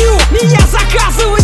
меню 0.00 0.18
Меня 0.30 0.60
заказывает 0.66 1.39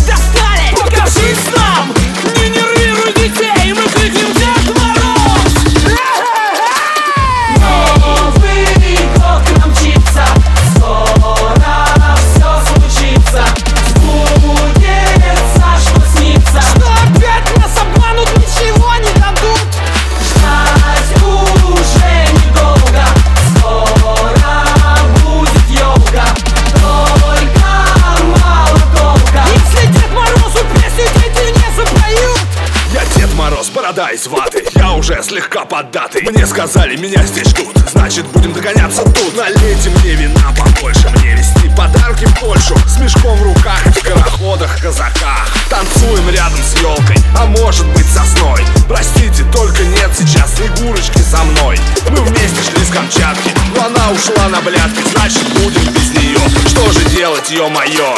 под 35.65 35.91
датой 35.91 36.21
Мне 36.23 36.45
сказали, 36.45 36.95
меня 36.95 37.23
здесь 37.23 37.47
ждут. 37.47 37.75
Значит, 37.91 38.25
будем 38.27 38.53
догоняться 38.53 39.03
тут. 39.03 39.35
Налейте 39.35 39.89
мне 39.89 40.15
вина 40.15 40.53
побольше 40.57 41.09
Мне 41.09 41.35
вести 41.35 41.69
подарки 41.75 42.25
в 42.25 42.39
Польшу. 42.39 42.75
С 42.87 42.99
мешком 42.99 43.37
в 43.37 43.43
руках 43.43 43.85
и 43.85 43.89
в 43.89 43.95
скороходах, 43.95 44.81
казаках. 44.81 45.47
Танцуем 45.69 46.29
рядом 46.29 46.59
с 46.59 46.79
елкой 46.81 47.17
А 47.37 47.45
может 47.45 47.85
быть 47.87 48.05
сосной. 48.05 48.61
Простите, 48.87 49.43
только 49.51 49.83
нет 49.83 50.11
сейчас 50.17 50.55
Снегурочки 50.55 51.19
со 51.19 51.43
мной. 51.43 51.79
Мы 52.09 52.21
вместе 52.21 52.61
шли 52.61 52.83
с 52.83 52.89
Камчатки 52.89 53.51
Но 53.75 53.85
она 53.85 54.11
ушла 54.11 54.47
на 54.49 54.61
блядки 54.61 55.03
Значит, 55.11 55.43
будем 55.53 55.91
без 55.93 56.11
нее 56.11 56.39
Что 56.67 56.91
же 56.91 57.03
делать, 57.09 57.49
ё-моё? 57.49 58.15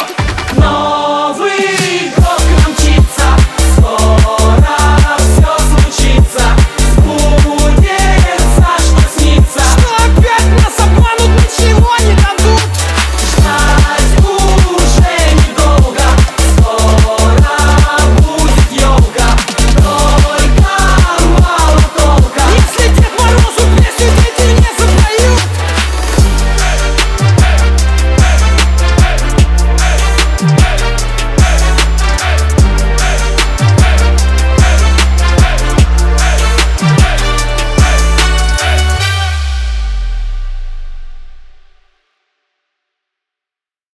Новый 0.57 1.78